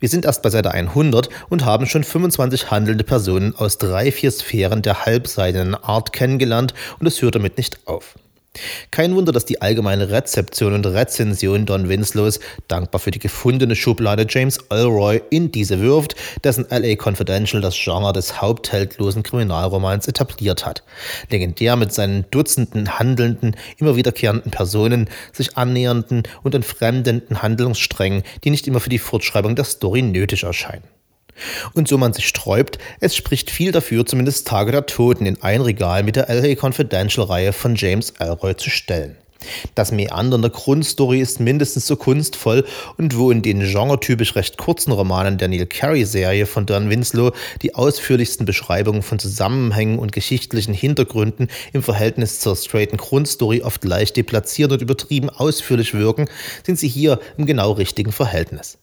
Wir 0.00 0.08
sind 0.08 0.24
erst 0.24 0.42
bei 0.42 0.50
Seite 0.50 0.72
100 0.72 1.28
und 1.48 1.64
haben 1.64 1.86
schon 1.86 2.02
25 2.02 2.72
handelnde 2.72 3.04
Personen 3.04 3.54
aus 3.54 3.78
drei, 3.78 4.10
vier 4.10 4.32
Sphären 4.32 4.82
der 4.82 5.06
halbseidenen 5.06 5.76
Art 5.76 6.12
kennengelernt 6.12 6.74
und 6.98 7.06
es 7.06 7.22
hört 7.22 7.36
damit 7.36 7.58
nicht 7.58 7.86
auf. 7.86 8.16
Kein 8.90 9.14
Wunder, 9.14 9.30
dass 9.30 9.44
die 9.44 9.62
allgemeine 9.62 10.10
Rezeption 10.10 10.74
und 10.74 10.84
Rezension 10.84 11.66
Don 11.66 11.88
Winslows 11.88 12.40
dankbar 12.66 12.98
für 12.98 13.12
die 13.12 13.20
gefundene 13.20 13.76
Schublade 13.76 14.26
James 14.28 14.58
Elroy 14.70 15.22
in 15.30 15.52
diese 15.52 15.80
wirft, 15.80 16.16
dessen 16.42 16.66
LA 16.68 16.96
Confidential 16.96 17.62
das 17.62 17.76
Genre 17.76 18.12
des 18.12 18.40
hauptheldlosen 18.40 19.22
Kriminalromans 19.22 20.08
etabliert 20.08 20.66
hat. 20.66 20.82
Legendär 21.30 21.76
mit 21.76 21.92
seinen 21.92 22.24
Dutzenden 22.32 22.98
handelnden, 22.98 23.54
immer 23.78 23.94
wiederkehrenden 23.94 24.50
Personen, 24.50 25.08
sich 25.32 25.56
annähernden 25.56 26.24
und 26.42 26.54
entfremdenden 26.54 27.42
Handlungssträngen, 27.42 28.24
die 28.42 28.50
nicht 28.50 28.66
immer 28.66 28.80
für 28.80 28.90
die 28.90 28.98
Fortschreibung 28.98 29.54
der 29.54 29.64
Story 29.64 30.02
nötig 30.02 30.42
erscheinen. 30.42 30.99
Und 31.74 31.88
so 31.88 31.98
man 31.98 32.12
sich 32.12 32.26
sträubt, 32.26 32.78
es 33.00 33.16
spricht 33.16 33.50
viel 33.50 33.72
dafür, 33.72 34.06
zumindest 34.06 34.46
Tage 34.46 34.72
der 34.72 34.86
Toten 34.86 35.26
in 35.26 35.42
ein 35.42 35.60
Regal 35.60 36.02
mit 36.02 36.16
der 36.16 36.28
LA 36.28 36.54
Confidential-Reihe 36.54 37.52
von 37.52 37.74
James 37.76 38.10
Elroy 38.18 38.56
zu 38.56 38.70
stellen. 38.70 39.16
Das 39.74 39.90
Meandern 39.90 40.42
der 40.42 40.50
Grundstory 40.50 41.20
ist 41.20 41.40
mindestens 41.40 41.86
so 41.86 41.96
kunstvoll 41.96 42.64
und 42.98 43.16
wo 43.16 43.30
in 43.30 43.42
den 43.42 43.60
genretypisch 43.60 44.36
recht 44.36 44.58
kurzen 44.58 44.92
Romanen 44.92 45.38
der 45.38 45.48
Neil 45.48 45.66
Carey-Serie 45.66 46.46
von 46.46 46.66
Don 46.66 46.90
Winslow 46.90 47.32
die 47.62 47.74
ausführlichsten 47.74 48.44
Beschreibungen 48.44 49.02
von 49.02 49.18
Zusammenhängen 49.18 49.98
und 49.98 50.12
geschichtlichen 50.12 50.74
Hintergründen 50.74 51.48
im 51.72 51.82
Verhältnis 51.82 52.40
zur 52.40 52.56
straighten 52.56 52.98
Grundstory 52.98 53.62
oft 53.62 53.84
leicht 53.84 54.16
deplatziert 54.16 54.72
und 54.72 54.82
übertrieben 54.82 55.30
ausführlich 55.30 55.94
wirken, 55.94 56.28
sind 56.64 56.78
sie 56.78 56.88
hier 56.88 57.18
im 57.38 57.46
genau 57.46 57.72
richtigen 57.72 58.12
Verhältnis. 58.12 58.79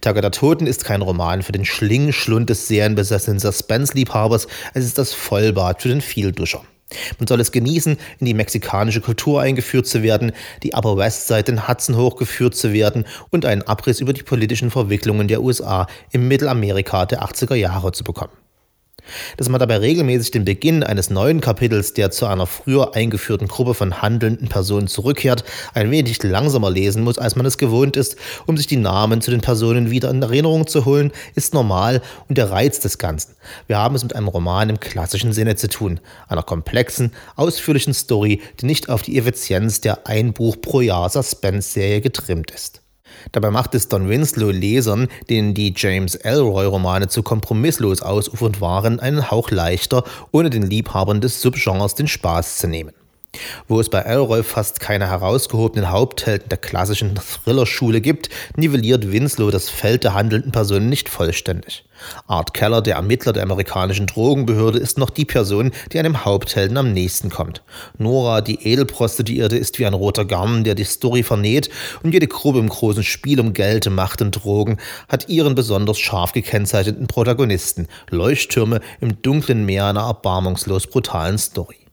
Tage 0.00 0.20
der 0.20 0.30
Toten 0.30 0.66
ist 0.66 0.84
kein 0.84 1.02
Roman 1.02 1.42
für 1.42 1.52
den 1.52 1.64
Schlingschlund 1.64 2.50
des 2.50 2.68
serienbesessenen 2.68 3.38
Suspense-Liebhabers, 3.38 4.46
es 4.74 4.84
ist 4.84 4.98
das 4.98 5.12
Vollbad 5.12 5.82
für 5.82 5.88
den 5.88 6.00
Vielduscher. 6.00 6.62
Man 7.18 7.26
soll 7.26 7.40
es 7.40 7.52
genießen, 7.52 7.98
in 8.18 8.26
die 8.26 8.34
mexikanische 8.34 9.00
Kultur 9.00 9.42
eingeführt 9.42 9.86
zu 9.86 10.02
werden, 10.02 10.32
die 10.62 10.72
Upper 10.72 10.96
West 10.96 11.28
Side 11.28 11.44
den 11.44 11.68
Hudson 11.68 11.96
hochgeführt 11.96 12.54
zu 12.54 12.72
werden 12.72 13.04
und 13.30 13.44
einen 13.44 13.62
Abriss 13.62 14.00
über 14.00 14.14
die 14.14 14.22
politischen 14.22 14.70
Verwicklungen 14.70 15.28
der 15.28 15.42
USA 15.42 15.86
im 16.12 16.28
Mittelamerika 16.28 17.04
der 17.04 17.22
80er 17.22 17.54
Jahre 17.54 17.92
zu 17.92 18.04
bekommen 18.04 18.32
dass 19.36 19.48
man 19.48 19.58
dabei 19.58 19.78
regelmäßig 19.78 20.30
den 20.30 20.44
Beginn 20.44 20.82
eines 20.82 21.10
neuen 21.10 21.40
Kapitels, 21.40 21.94
der 21.94 22.10
zu 22.10 22.26
einer 22.26 22.46
früher 22.46 22.94
eingeführten 22.94 23.48
Gruppe 23.48 23.74
von 23.74 24.02
handelnden 24.02 24.48
Personen 24.48 24.88
zurückkehrt, 24.88 25.44
ein 25.74 25.90
wenig 25.90 26.22
langsamer 26.22 26.70
lesen 26.70 27.02
muss, 27.02 27.18
als 27.18 27.36
man 27.36 27.46
es 27.46 27.58
gewohnt 27.58 27.96
ist, 27.96 28.16
um 28.46 28.56
sich 28.56 28.66
die 28.66 28.76
Namen 28.76 29.20
zu 29.20 29.30
den 29.30 29.40
Personen 29.40 29.90
wieder 29.90 30.10
in 30.10 30.22
Erinnerung 30.22 30.66
zu 30.66 30.84
holen, 30.84 31.12
ist 31.34 31.54
normal 31.54 32.02
und 32.28 32.38
der 32.38 32.50
Reiz 32.50 32.80
des 32.80 32.98
Ganzen. 32.98 33.34
Wir 33.66 33.78
haben 33.78 33.94
es 33.94 34.02
mit 34.02 34.14
einem 34.14 34.28
Roman 34.28 34.70
im 34.70 34.80
klassischen 34.80 35.32
Sinne 35.32 35.56
zu 35.56 35.68
tun, 35.68 36.00
einer 36.28 36.42
komplexen, 36.42 37.12
ausführlichen 37.36 37.94
Story, 37.94 38.40
die 38.60 38.66
nicht 38.66 38.88
auf 38.88 39.02
die 39.02 39.18
Effizienz 39.18 39.80
der 39.80 40.06
ein 40.06 40.32
Buch 40.32 40.56
pro 40.60 40.80
Jahr 40.80 41.08
Suspense-Serie 41.08 42.00
getrimmt 42.00 42.50
ist. 42.50 42.82
Dabei 43.32 43.50
macht 43.50 43.74
es 43.74 43.88
Don 43.88 44.08
Winslow 44.08 44.50
Lesern, 44.50 45.08
denen 45.28 45.54
die 45.54 45.72
James 45.76 46.14
Elroy-Romane 46.14 47.08
zu 47.08 47.22
kompromisslos 47.22 48.02
ausufernd 48.02 48.60
waren, 48.60 49.00
einen 49.00 49.30
Hauch 49.30 49.50
leichter, 49.50 50.04
ohne 50.32 50.50
den 50.50 50.62
Liebhabern 50.62 51.20
des 51.20 51.42
Subgenres 51.42 51.94
den 51.94 52.08
Spaß 52.08 52.58
zu 52.58 52.68
nehmen. 52.68 52.92
Wo 53.68 53.78
es 53.78 53.90
bei 53.90 54.00
Elroy 54.00 54.42
fast 54.42 54.80
keine 54.80 55.08
herausgehobenen 55.08 55.90
Haupthelden 55.90 56.48
der 56.48 56.58
klassischen 56.58 57.14
Thriller-Schule 57.14 58.00
gibt, 58.00 58.30
nivelliert 58.56 59.12
Winslow 59.12 59.50
das 59.50 59.68
Feld 59.68 60.04
der 60.04 60.14
handelnden 60.14 60.50
Personen 60.50 60.88
nicht 60.88 61.10
vollständig. 61.10 61.84
Art 62.26 62.54
Keller, 62.54 62.80
der 62.80 62.96
Ermittler 62.96 63.32
der 63.32 63.42
amerikanischen 63.42 64.06
Drogenbehörde, 64.06 64.78
ist 64.78 64.98
noch 64.98 65.10
die 65.10 65.24
Person, 65.24 65.72
die 65.92 65.98
einem 65.98 66.24
Haupthelden 66.24 66.76
am 66.76 66.92
nächsten 66.92 67.28
kommt. 67.28 67.62
Nora, 67.98 68.40
die 68.40 68.66
Edelprostituierte, 68.66 69.58
ist 69.58 69.78
wie 69.78 69.86
ein 69.86 69.94
roter 69.94 70.24
Garn, 70.24 70.64
der 70.64 70.74
die 70.74 70.84
Story 70.84 71.22
vernäht 71.22 71.68
und 72.02 72.14
jede 72.14 72.28
Gruppe 72.28 72.60
im 72.60 72.68
großen 72.68 73.02
Spiel 73.02 73.40
um 73.40 73.52
Geld, 73.52 73.90
Macht 73.90 74.22
und 74.22 74.32
Drogen 74.42 74.78
hat 75.08 75.28
ihren 75.28 75.54
besonders 75.54 75.98
scharf 75.98 76.32
gekennzeichneten 76.32 77.08
Protagonisten, 77.08 77.88
Leuchttürme 78.10 78.80
im 79.00 79.20
dunklen 79.20 79.66
Meer 79.66 79.86
einer 79.86 80.02
erbarmungslos 80.02 80.86
brutalen 80.86 81.38
Story. 81.38 81.87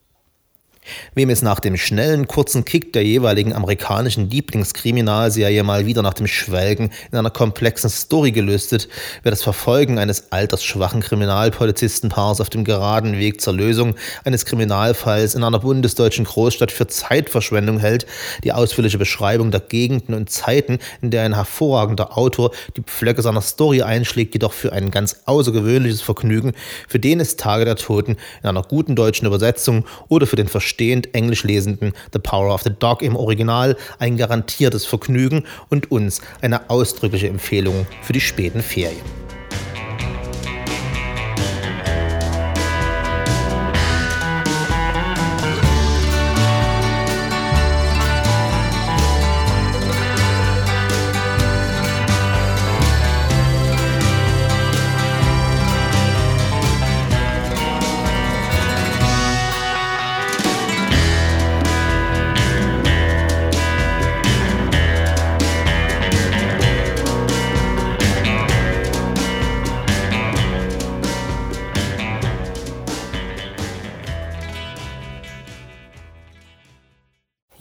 Wem 1.16 1.30
es 1.30 1.42
nach 1.42 1.60
dem 1.60 1.78
schnellen, 1.78 2.28
kurzen 2.28 2.66
Kick 2.66 2.94
der 2.94 3.04
jeweiligen 3.04 3.54
amerikanischen 3.54 4.30
Lieblingskriminalserie 4.30 5.64
mal 5.64 5.86
wieder 5.86 6.02
nach 6.02 6.14
dem 6.14 6.28
Schwelgen 6.28 6.92
in 7.12 7.18
einer 7.18 7.32
komplexen 7.32 7.90
Story 7.90 8.32
gelüstet, 8.32 8.88
wer 9.24 9.32
das 9.32 9.44
Verfolgen 9.44 9.98
eines 9.98 10.32
altersschwachen 10.32 11.02
Kriminalpolizistenpaars 11.02 12.42
auf 12.42 12.50
dem 12.50 12.64
geraden 12.64 13.18
Weg 13.18 13.42
zur 13.42 13.54
Lösung 13.54 13.96
eines 14.24 14.46
Kriminalfalls 14.46 15.36
in 15.36 15.44
einer 15.44 15.60
bundesdeutschen 15.60 16.26
Großstadt 16.26 16.72
für 16.72 16.88
Zeitverschwendung 16.88 17.80
hält, 17.80 18.06
die 18.44 18.54
ausführliche 18.54 18.98
Beschreibung 18.98 19.52
der 19.52 19.62
Gegenden 19.62 20.14
und 20.14 20.30
Zeiten, 20.30 20.80
in 21.02 21.12
der 21.12 21.24
ein 21.24 21.36
hervorragender 21.36 22.18
Autor 22.18 22.52
die 22.78 22.82
Pflöcke 22.82 23.22
seiner 23.22 23.42
Story 23.42 23.82
einschlägt, 23.82 24.34
jedoch 24.34 24.54
für 24.54 24.72
ein 24.72 24.92
ganz 24.92 25.22
außergewöhnliches 25.26 26.02
Vergnügen, 26.02 26.54
für 26.88 27.00
den 27.00 27.20
ist 27.20 27.40
Tage 27.40 27.66
der 27.66 27.76
Toten 27.76 28.18
in 28.44 28.50
einer 28.50 28.62
guten 28.62 28.96
deutschen 28.96 29.26
Übersetzung 29.26 29.86
oder 30.08 30.28
für 30.28 30.36
den 30.36 30.48
Verständnis 30.48 30.75
verstehend 30.76 31.16
Englisch 31.16 31.44
lesenden 31.44 31.94
The 32.12 32.20
Power 32.20 32.54
of 32.54 32.64
the 32.64 32.70
Dog 32.70 33.02
im 33.02 33.16
Original 33.16 33.78
ein 33.98 34.18
garantiertes 34.18 34.86
Vergnügen 34.86 35.46
und 35.70 35.90
uns 35.90 36.20
eine 36.42 36.70
ausdrückliche 36.70 37.30
Empfehlung 37.30 37.88
für 38.02 38.12
die 38.12 38.20
späten 38.20 38.62
Ferien. 38.62 39.25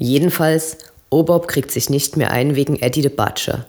Jedenfalls, 0.05 0.77
Obob 1.09 1.49
kriegt 1.49 1.71
sich 1.71 1.89
nicht 1.89 2.19
mehr 2.19 2.31
ein 2.31 2.57
wegen 2.57 2.79
Eddie 2.79 3.01
the 3.01 3.09
Butcher. 3.09 3.65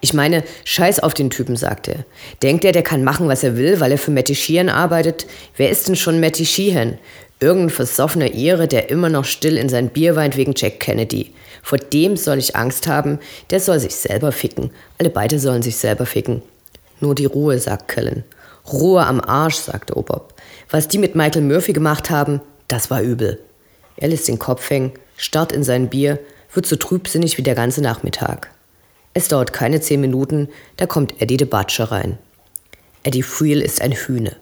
Ich 0.00 0.14
meine, 0.14 0.44
scheiß 0.64 1.00
auf 1.00 1.14
den 1.14 1.30
Typen, 1.30 1.56
sagt 1.56 1.88
er. 1.88 2.04
Denkt 2.44 2.64
er, 2.64 2.70
der 2.70 2.84
kann 2.84 3.02
machen, 3.02 3.26
was 3.26 3.42
er 3.42 3.56
will, 3.56 3.80
weil 3.80 3.90
er 3.90 3.98
für 3.98 4.12
Matty 4.12 4.36
Sheehan 4.36 4.68
arbeitet? 4.68 5.26
Wer 5.56 5.70
ist 5.70 5.88
denn 5.88 5.96
schon 5.96 6.20
Matty 6.20 6.46
Sheehan? 6.46 6.98
Irgendein 7.40 7.70
versoffener 7.70 8.32
Ehre, 8.34 8.68
der 8.68 8.88
immer 8.88 9.08
noch 9.08 9.24
still 9.24 9.56
in 9.56 9.68
sein 9.68 9.88
Bier 9.88 10.14
weint 10.14 10.36
wegen 10.36 10.54
Jack 10.56 10.78
Kennedy. 10.78 11.34
Vor 11.64 11.78
dem 11.78 12.16
soll 12.16 12.38
ich 12.38 12.54
Angst 12.54 12.86
haben, 12.86 13.18
der 13.50 13.58
soll 13.58 13.80
sich 13.80 13.96
selber 13.96 14.30
ficken. 14.30 14.70
Alle 14.98 15.10
beide 15.10 15.40
sollen 15.40 15.62
sich 15.62 15.74
selber 15.74 16.06
ficken. 16.06 16.40
Nur 17.00 17.16
die 17.16 17.26
Ruhe, 17.26 17.58
sagt 17.58 17.88
Kellen. 17.88 18.22
Ruhe 18.72 19.04
am 19.04 19.20
Arsch, 19.20 19.56
sagte 19.56 19.96
Obob. 19.96 20.34
Was 20.70 20.86
die 20.86 20.98
mit 20.98 21.16
Michael 21.16 21.42
Murphy 21.42 21.72
gemacht 21.72 22.10
haben, 22.10 22.40
das 22.68 22.92
war 22.92 23.02
übel. 23.02 23.40
Er 23.96 24.06
lässt 24.06 24.28
den 24.28 24.38
Kopf 24.38 24.70
hängen 24.70 24.92
starrt 25.18 25.52
in 25.52 25.62
sein 25.62 25.90
Bier, 25.90 26.18
wird 26.54 26.64
so 26.64 26.76
trübsinnig 26.76 27.36
wie 27.36 27.42
der 27.42 27.54
ganze 27.54 27.82
Nachmittag. 27.82 28.50
Es 29.12 29.28
dauert 29.28 29.52
keine 29.52 29.82
zehn 29.82 30.00
Minuten, 30.00 30.48
da 30.78 30.86
kommt 30.86 31.20
Eddie 31.20 31.36
de 31.36 31.46
Butcher 31.46 31.90
rein. 31.90 32.16
Eddie 33.02 33.22
Friel 33.22 33.60
ist 33.60 33.82
ein 33.82 33.92
Hühne. 33.92 34.36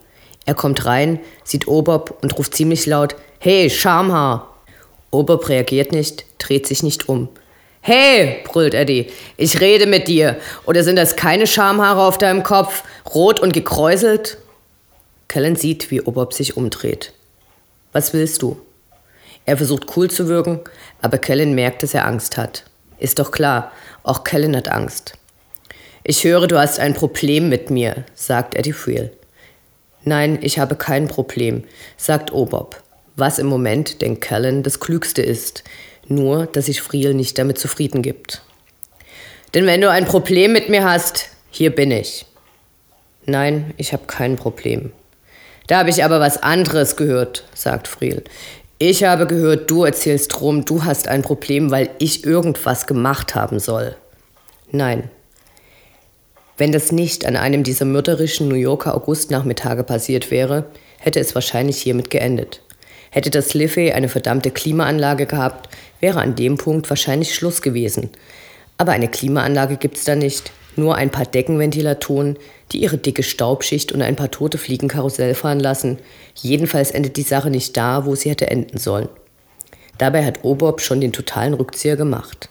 Er 0.45 0.55
kommt 0.55 0.87
rein, 0.87 1.19
sieht 1.43 1.67
Obob 1.67 2.19
und 2.23 2.39
ruft 2.39 2.55
ziemlich 2.55 2.87
laut: 2.87 3.17
Hey, 3.41 3.69
Schamhaar! 3.69 4.55
Obob 5.11 5.49
reagiert 5.49 5.93
nicht, 5.93 6.25
dreht 6.39 6.67
sich 6.67 6.83
nicht 6.83 7.09
um. 7.09 7.29
Hey, 7.81 8.43
brüllt 8.45 8.75
Eddie, 8.75 9.07
ich 9.37 9.61
rede 9.61 9.87
mit 9.87 10.09
dir. 10.09 10.37
Oder 10.67 10.83
sind 10.83 10.97
das 10.97 11.17
keine 11.17 11.47
Schamhaare 11.47 12.03
auf 12.03 12.19
deinem 12.19 12.43
Kopf, 12.43 12.83
rot 13.15 13.41
und 13.41 13.53
gekräuselt? 13.53 14.39
Kellen 15.29 15.57
sieht, 15.57 15.91
wie 15.91 16.03
Obob 16.03 16.35
sich 16.35 16.57
umdreht. 16.57 17.13
Was 17.93 18.13
willst 18.13 18.43
du? 18.43 18.61
Er 19.47 19.57
versucht 19.57 19.97
cool 19.97 20.11
zu 20.11 20.29
wirken, 20.29 20.61
aber 21.01 21.19
Kellen 21.19 21.55
merkt, 21.55 21.83
dass 21.83 21.95
er 21.95 22.07
Angst 22.07 22.37
hat. 22.37 22.65
Ist 22.99 23.19
doch 23.21 23.31
klar, 23.31 23.73
auch 24.03 24.25
Kellen 24.25 24.57
hat 24.57 24.69
Angst. 24.69 25.15
Ich 26.03 26.25
höre, 26.25 26.47
du 26.47 26.59
hast 26.59 26.79
ein 26.79 26.95
Problem 26.95 27.49
mit 27.49 27.71
mir, 27.71 28.05
sagt 28.15 28.57
Eddie 28.57 28.73
Friel. 28.73 29.13
Nein, 30.03 30.39
ich 30.43 30.59
habe 30.59 30.77
kein 30.77 31.09
Problem, 31.09 31.65
sagt 31.97 32.33
Obob. 32.33 32.83
Was 33.17 33.39
im 33.39 33.47
Moment, 33.47 34.03
denkt 34.03 34.23
Kellen, 34.23 34.63
das 34.63 34.81
Klügste 34.81 35.23
ist. 35.23 35.65
Nur, 36.09 36.47
dass 36.47 36.67
sich 36.67 36.83
Friel 36.83 37.15
nicht 37.15 37.39
damit 37.39 37.59
zufrieden 37.59 38.03
gibt. 38.03 38.43
Denn 39.55 39.67
wenn 39.67 39.81
du 39.81 39.91
ein 39.91 40.05
Problem 40.05 40.53
mit 40.53 40.69
mir 40.69 40.85
hast, 40.85 41.31
hier 41.51 41.75
bin 41.75 41.91
ich. 41.91 42.27
Nein, 43.25 43.75
ich 43.77 43.93
habe 43.93 44.05
kein 44.07 44.37
Problem. 44.37 44.93
Da 45.67 45.79
habe 45.79 45.91
ich 45.91 46.05
aber 46.05 46.21
was 46.21 46.43
anderes 46.43 46.97
gehört, 46.97 47.45
sagt 47.55 47.89
Friel. 47.89 48.23
Ich 48.79 49.05
habe 49.05 49.27
gehört, 49.27 49.71
du 49.71 49.85
erzählst 49.85 50.39
rum, 50.43 50.67
du 50.67 50.85
hast 50.85 51.09
ein 51.09 51.23
Problem, 51.23 51.71
weil 51.71 51.89
ich 51.99 52.25
irgendwas 52.27 52.87
gemacht 52.87 53.35
haben 53.35 53.59
soll. 53.59 53.97
Nein. 54.71 55.09
Wenn 56.59 56.73
das 56.73 56.93
nicht 56.93 57.25
an 57.25 57.37
einem 57.37 57.63
dieser 57.63 57.87
mörderischen 57.87 58.49
New 58.49 58.55
Yorker 58.55 58.95
Augustnachmittage 58.95 59.83
passiert 59.83 60.31
wäre, 60.31 60.67
hätte 60.99 61.21
es 61.21 61.35
wahrscheinlich 61.35 61.79
hiermit 61.81 62.11
geendet. 62.11 62.61
Hätte 63.11 63.31
das 63.31 63.55
Liffey 63.55 63.93
eine 63.93 64.11
verdammte 64.11 64.51
Klimaanlage 64.51 65.25
gehabt, 65.25 65.71
wäre 66.01 66.21
an 66.21 66.35
dem 66.35 66.59
Punkt 66.59 66.91
wahrscheinlich 66.91 67.35
Schluss 67.35 67.63
gewesen. 67.63 68.11
Aber 68.77 68.93
eine 68.93 69.09
Klimaanlage 69.09 69.79
gibt's 69.79 70.05
da 70.05 70.15
nicht, 70.15 70.53
nur 70.79 70.97
ein 70.97 71.11
paar 71.11 71.27
Deckenventilatoren, 71.27 72.37
die 72.73 72.83
ihre 72.83 72.99
dicke 72.99 73.23
Staubschicht 73.23 73.93
und 73.93 74.03
ein 74.03 74.17
paar 74.17 74.31
tote 74.31 74.59
Fliegen 74.59 74.89
Karussell 74.89 75.35
fahren 75.35 75.61
lassen. 75.61 75.99
Jedenfalls 76.35 76.91
endet 76.91 77.17
die 77.17 77.23
Sache 77.23 77.51
nicht 77.51 77.77
da, 77.77 78.07
wo 78.07 78.15
sie 78.15 78.31
hätte 78.31 78.51
enden 78.51 78.79
sollen. 78.79 79.09
Dabei 79.99 80.25
hat 80.25 80.45
Obob 80.45 80.81
schon 80.81 81.01
den 81.01 81.13
totalen 81.13 81.55
Rückzieher 81.55 81.97
gemacht. 81.97 82.49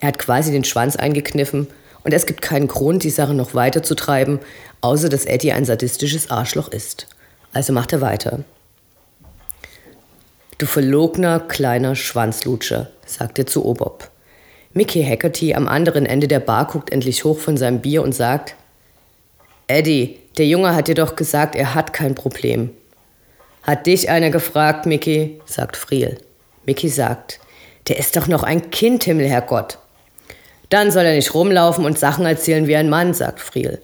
Er 0.00 0.08
hat 0.08 0.18
quasi 0.18 0.52
den 0.52 0.64
Schwanz 0.64 0.96
eingekniffen 0.96 1.66
und 2.04 2.12
es 2.12 2.26
gibt 2.26 2.42
keinen 2.42 2.68
Grund, 2.68 3.02
die 3.02 3.10
Sache 3.10 3.34
noch 3.34 3.54
weiter 3.54 3.82
zu 3.82 3.94
treiben, 3.94 4.40
außer 4.80 5.08
dass 5.08 5.24
Eddie 5.24 5.52
ein 5.52 5.64
sadistisches 5.64 6.30
Arschloch 6.30 6.68
ist. 6.68 7.08
Also 7.52 7.72
macht 7.72 7.92
er 7.92 8.00
weiter. 8.00 8.44
Du 10.58 10.66
verlogener 10.66 11.40
kleiner 11.40 11.96
Schwanzlutscher, 11.96 12.88
sagt 13.04 13.38
er 13.38 13.46
zu 13.46 13.64
Obob. 13.64 14.10
Mickey 14.76 15.02
Hackerty 15.02 15.54
am 15.54 15.68
anderen 15.68 16.04
Ende 16.04 16.28
der 16.28 16.38
Bar 16.38 16.66
guckt 16.66 16.92
endlich 16.92 17.24
hoch 17.24 17.38
von 17.38 17.56
seinem 17.56 17.80
Bier 17.80 18.02
und 18.02 18.14
sagt, 18.14 18.56
Eddie, 19.68 20.18
der 20.36 20.46
Junge 20.46 20.74
hat 20.74 20.88
dir 20.88 20.94
doch 20.94 21.16
gesagt, 21.16 21.54
er 21.56 21.74
hat 21.74 21.94
kein 21.94 22.14
Problem. 22.14 22.68
Hat 23.62 23.86
dich 23.86 24.10
einer 24.10 24.28
gefragt, 24.28 24.84
Mickey? 24.84 25.40
sagt 25.46 25.78
Friel. 25.78 26.18
Mickey 26.66 26.90
sagt, 26.90 27.40
der 27.88 27.98
ist 27.98 28.16
doch 28.16 28.26
noch 28.26 28.42
ein 28.42 28.70
Kind, 28.70 29.04
Himmelherrgott. 29.04 29.78
Dann 30.68 30.90
soll 30.90 31.06
er 31.06 31.14
nicht 31.14 31.32
rumlaufen 31.32 31.86
und 31.86 31.98
Sachen 31.98 32.26
erzählen 32.26 32.66
wie 32.66 32.76
ein 32.76 32.90
Mann, 32.90 33.14
sagt 33.14 33.40
Friel. 33.40 33.80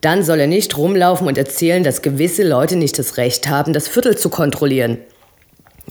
Dann 0.00 0.22
soll 0.22 0.38
er 0.38 0.46
nicht 0.46 0.78
rumlaufen 0.78 1.26
und 1.26 1.38
erzählen, 1.38 1.82
dass 1.82 2.02
gewisse 2.02 2.46
Leute 2.46 2.76
nicht 2.76 3.00
das 3.00 3.16
Recht 3.16 3.48
haben, 3.48 3.72
das 3.72 3.88
Viertel 3.88 4.16
zu 4.16 4.28
kontrollieren. 4.28 4.98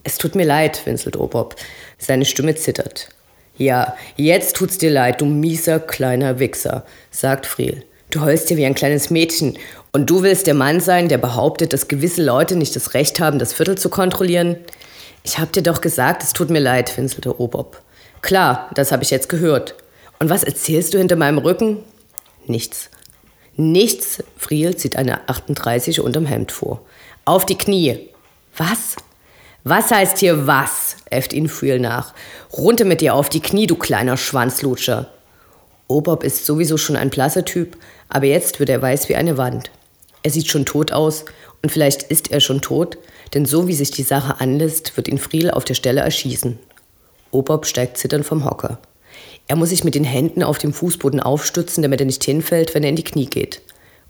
Es 0.06 0.18
tut 0.18 0.34
mir 0.34 0.46
leid, 0.46 0.86
winselt 0.86 1.18
Obob. 1.18 1.58
Seine 1.98 2.24
Stimme 2.24 2.56
zittert. 2.56 3.10
Ja, 3.58 3.96
jetzt 4.18 4.58
tut's 4.58 4.78
dir 4.78 4.92
leid, 4.92 5.22
du 5.22 5.26
mieser 5.26 5.80
kleiner 5.80 6.40
Wichser, 6.40 6.86
sagt 7.12 7.46
Friel. 7.46 7.84
Du 8.10 8.22
heulst 8.22 8.50
dir 8.50 8.58
wie 8.58 8.66
ein 8.66 8.76
kleines 8.76 9.10
Mädchen 9.10 9.58
und 9.94 10.10
du 10.10 10.24
willst 10.24 10.48
der 10.48 10.54
Mann 10.54 10.82
sein, 10.82 11.08
der 11.08 11.18
behauptet, 11.18 11.72
dass 11.72 11.88
gewisse 11.88 12.24
Leute 12.24 12.58
nicht 12.58 12.76
das 12.76 12.94
Recht 12.94 13.20
haben, 13.20 13.40
das 13.40 13.54
Viertel 13.54 13.78
zu 13.78 13.90
kontrollieren? 13.90 14.58
Ich 15.24 15.40
hab 15.40 15.54
dir 15.54 15.64
doch 15.64 15.82
gesagt, 15.82 16.22
es 16.22 16.34
tut 16.34 16.50
mir 16.50 16.60
leid, 16.60 16.98
winselte 16.98 17.40
Obob. 17.40 17.82
Klar, 18.22 18.70
das 18.74 18.92
habe 18.92 19.04
ich 19.04 19.12
jetzt 19.12 19.30
gehört. 19.30 19.76
Und 20.20 20.30
was 20.30 20.44
erzählst 20.44 20.94
du 20.94 20.98
hinter 20.98 21.16
meinem 21.16 21.38
Rücken? 21.38 21.78
Nichts. 22.48 22.90
Nichts. 23.56 24.24
Friel 24.38 24.76
zieht 24.76 24.98
eine 24.98 25.28
38 25.30 26.02
unterm 26.02 26.26
Hemd 26.26 26.52
vor. 26.52 26.82
Auf 27.24 27.46
die 27.46 27.58
Knie. 27.58 28.10
Was? 28.58 28.96
Was 29.68 29.90
heißt 29.90 30.20
hier 30.20 30.46
was? 30.46 30.98
äfft 31.10 31.34
ihn 31.34 31.50
Friel 31.50 31.80
nach. 31.80 32.14
Runter 32.56 32.86
mit 32.86 33.02
dir 33.02 33.16
auf 33.16 33.30
die 33.30 33.40
Knie, 33.40 33.66
du 33.66 33.76
kleiner 33.76 34.16
Schwanzlutscher. 34.16 35.10
Obob 35.88 36.24
ist 36.24 36.46
sowieso 36.46 36.78
schon 36.78 36.96
ein 36.96 37.10
blasser 37.10 37.46
Typ, 37.46 37.76
aber 38.08 38.28
jetzt 38.28 38.60
wird 38.60 38.70
er 38.70 38.84
weiß 38.84 39.10
wie 39.10 39.16
eine 39.16 39.40
Wand. 39.40 39.72
Er 40.22 40.30
sieht 40.30 40.50
schon 40.50 40.68
tot 40.68 40.92
aus 40.92 41.26
und 41.64 41.72
vielleicht 41.72 42.04
ist 42.04 42.32
er 42.32 42.42
schon 42.42 42.62
tot, 42.62 43.00
denn 43.34 43.48
so 43.48 43.68
wie 43.68 43.74
sich 43.74 43.90
die 43.90 44.04
Sache 44.04 44.40
anlässt, 44.40 44.96
wird 44.98 45.08
ihn 45.08 45.18
Friel 45.18 45.50
auf 45.50 45.66
der 45.66 45.74
Stelle 45.74 46.02
erschießen. 46.02 46.60
Obob 47.32 47.66
steigt 47.66 47.98
zitternd 47.98 48.24
vom 48.28 48.46
Hocker. 48.46 48.78
Er 49.48 49.56
muss 49.56 49.70
sich 49.70 49.84
mit 49.84 49.96
den 49.96 50.04
Händen 50.04 50.44
auf 50.44 50.60
dem 50.60 50.74
Fußboden 50.74 51.22
aufstützen, 51.22 51.82
damit 51.82 52.02
er 52.02 52.06
nicht 52.06 52.24
hinfällt, 52.24 52.76
wenn 52.76 52.84
er 52.84 52.90
in 52.90 52.98
die 52.98 53.04
Knie 53.04 53.26
geht. 53.26 53.64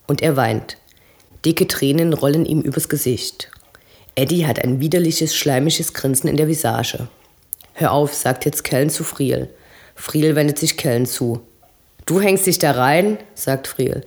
Und 0.05 0.21
er 0.21 0.35
weint. 0.35 0.75
Dicke 1.45 1.65
Tränen 1.69 2.11
rollen 2.11 2.45
ihm 2.45 2.59
übers 2.59 2.89
Gesicht. 2.89 3.51
Eddie 4.15 4.47
hat 4.47 4.63
ein 4.63 4.79
widerliches, 4.79 5.35
schleimisches 5.35 5.93
Grinsen 5.93 6.29
in 6.29 6.37
der 6.37 6.47
Visage. 6.47 7.09
Hör 7.73 7.91
auf, 7.91 8.13
sagt 8.13 8.45
jetzt 8.45 8.63
Kellen 8.63 8.89
zu 8.89 9.03
Friel. 9.03 9.49
Friel 9.93 10.35
wendet 10.35 10.57
sich 10.57 10.77
Kellen 10.77 11.05
zu. 11.05 11.41
Du 12.05 12.21
hängst 12.21 12.45
dich 12.45 12.57
da 12.57 12.71
rein, 12.71 13.17
sagt 13.33 13.67
Friel. 13.67 14.05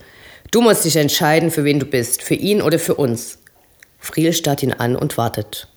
Du 0.51 0.63
musst 0.63 0.87
dich 0.87 0.97
entscheiden, 0.97 1.51
für 1.51 1.65
wen 1.65 1.79
du 1.79 1.85
bist, 1.85 2.23
für 2.23 2.35
ihn 2.35 2.63
oder 2.63 2.79
für 2.79 2.95
uns. 2.95 3.39
Friel 3.99 4.33
starrt 4.33 4.63
ihn 4.63 4.73
an 4.73 4.97
und 4.97 5.19
wartet. 5.19 5.69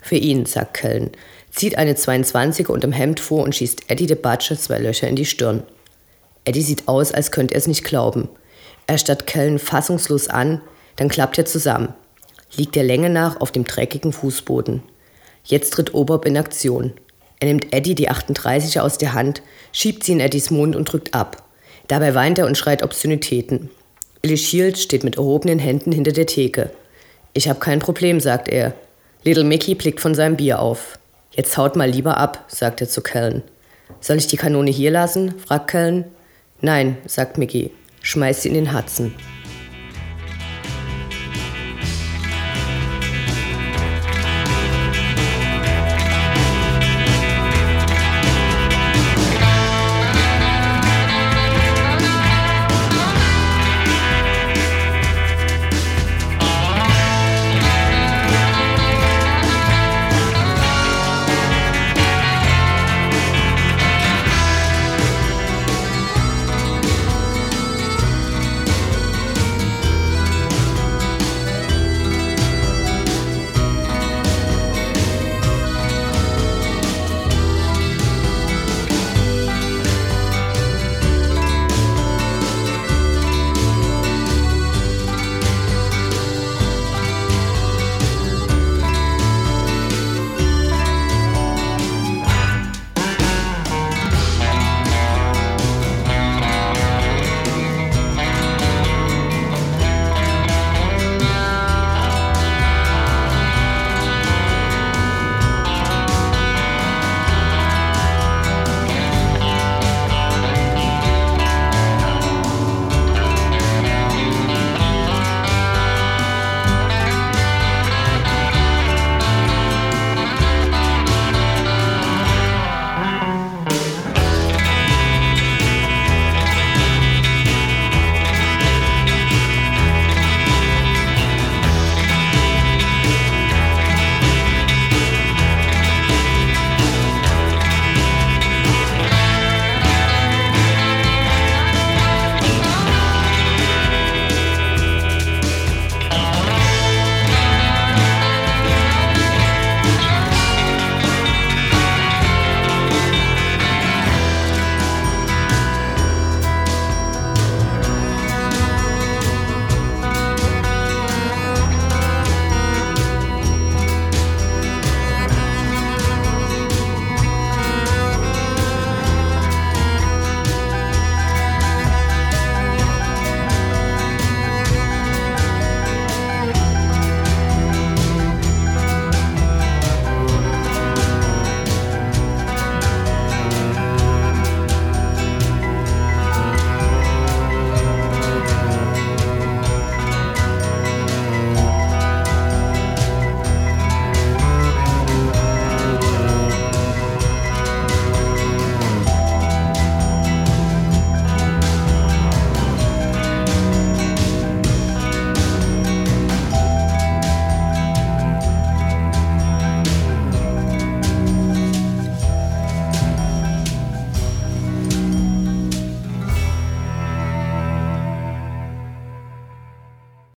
Für 0.00 0.16
ihn, 0.16 0.46
sagt 0.46 0.74
Kellen, 0.74 1.10
zieht 1.50 1.76
eine 1.76 1.94
22er 1.94 2.70
unterm 2.70 2.92
Hemd 2.92 3.18
vor 3.18 3.42
und 3.42 3.56
schießt 3.56 3.90
Eddie 3.90 4.06
de 4.06 4.16
Butcher 4.16 4.56
zwei 4.56 4.78
Löcher 4.78 5.08
in 5.08 5.16
die 5.16 5.24
Stirn. 5.24 5.64
Eddie 6.44 6.62
sieht 6.62 6.86
aus, 6.86 7.10
als 7.10 7.32
könnte 7.32 7.54
er 7.54 7.58
es 7.58 7.66
nicht 7.66 7.82
glauben. 7.82 8.28
Er 8.86 8.98
starrt 8.98 9.26
Kellen 9.26 9.58
fassungslos 9.58 10.28
an, 10.28 10.60
dann 10.96 11.08
klappt 11.08 11.38
er 11.38 11.46
zusammen. 11.46 11.94
Liegt 12.56 12.76
der 12.76 12.84
Länge 12.84 13.10
nach 13.10 13.40
auf 13.40 13.52
dem 13.52 13.64
dreckigen 13.64 14.12
Fußboden. 14.12 14.82
Jetzt 15.44 15.72
tritt 15.74 15.94
Obob 15.94 16.24
in 16.24 16.36
Aktion. 16.36 16.92
Er 17.40 17.48
nimmt 17.48 17.72
Eddie 17.74 17.94
die 17.94 18.10
38er 18.10 18.80
aus 18.80 18.96
der 18.96 19.12
Hand, 19.12 19.42
schiebt 19.72 20.04
sie 20.04 20.12
in 20.12 20.20
Eddies 20.20 20.50
Mund 20.50 20.76
und 20.76 20.90
drückt 20.90 21.14
ab. 21.14 21.42
Dabei 21.88 22.14
weint 22.14 22.38
er 22.38 22.46
und 22.46 22.56
schreit 22.56 22.82
Obszönitäten. 22.82 23.70
Billy 24.22 24.38
Shields 24.38 24.82
steht 24.82 25.04
mit 25.04 25.16
erhobenen 25.16 25.58
Händen 25.58 25.92
hinter 25.92 26.12
der 26.12 26.26
Theke. 26.26 26.70
Ich 27.34 27.48
habe 27.48 27.60
kein 27.60 27.80
Problem, 27.80 28.20
sagt 28.20 28.48
er. 28.48 28.72
Little 29.24 29.44
Mickey 29.44 29.74
blickt 29.74 30.00
von 30.00 30.14
seinem 30.14 30.36
Bier 30.36 30.60
auf. 30.60 30.98
Jetzt 31.32 31.58
haut 31.58 31.76
mal 31.76 31.90
lieber 31.90 32.16
ab, 32.16 32.44
sagt 32.48 32.80
er 32.80 32.88
zu 32.88 33.02
Kellen. 33.02 33.42
Soll 34.00 34.16
ich 34.16 34.28
die 34.28 34.36
Kanone 34.36 34.70
hier 34.70 34.90
lassen? 34.90 35.34
fragt 35.38 35.70
Kellen. 35.70 36.04
Nein, 36.60 36.96
sagt 37.06 37.36
Mickey. 37.36 37.72
Schmeiß 38.00 38.42
sie 38.42 38.48
in 38.48 38.54
den 38.54 38.74
Hudson. 38.74 39.14